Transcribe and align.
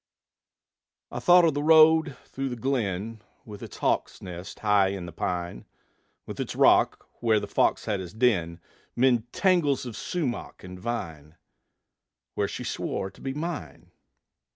I 1.11 1.19
thought 1.19 1.45
of 1.45 1.53
the 1.53 1.61
road 1.61 2.17
through 2.25 2.49
the 2.49 2.55
glen, 2.55 3.21
With 3.45 3.61
its 3.61 3.77
hawk's 3.77 4.19
nest 4.19 4.57
high 4.61 4.87
in 4.87 5.05
the 5.05 5.11
pine; 5.11 5.65
With 6.25 6.39
its 6.39 6.55
rock, 6.55 7.07
where 7.19 7.39
the 7.39 7.45
fox 7.45 7.85
had 7.85 7.99
his 7.99 8.11
den, 8.11 8.59
'Mid 8.95 9.31
tangles 9.31 9.85
of 9.85 9.95
sumach 9.95 10.63
and 10.63 10.79
vine, 10.79 11.35
Where 12.33 12.47
she 12.47 12.63
swore 12.63 13.11
to 13.11 13.21
be 13.21 13.35
mine. 13.35 13.91